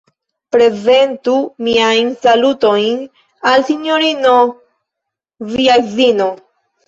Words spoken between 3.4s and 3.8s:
al